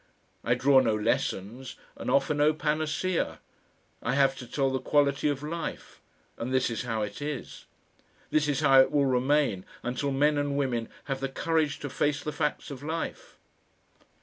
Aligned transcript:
I 0.43 0.55
draw 0.55 0.79
no 0.79 0.95
lessons 0.95 1.75
and 1.95 2.09
offer 2.09 2.33
no 2.33 2.53
panacea; 2.55 3.39
I 4.01 4.15
have 4.15 4.35
to 4.37 4.47
tell 4.47 4.71
the 4.71 4.79
quality 4.79 5.29
of 5.29 5.43
life, 5.43 6.01
and 6.39 6.51
this 6.51 6.71
is 6.71 6.81
how 6.81 7.03
it 7.03 7.21
is. 7.21 7.65
This 8.31 8.47
is 8.47 8.61
how 8.61 8.81
it 8.81 8.91
will 8.91 9.05
remain 9.05 9.63
until 9.83 10.09
men 10.11 10.39
and 10.39 10.57
women 10.57 10.89
have 11.03 11.19
the 11.19 11.29
courage 11.29 11.77
to 11.81 11.89
face 11.91 12.23
the 12.23 12.31
facts 12.31 12.71
of 12.71 12.81
life. 12.81 13.37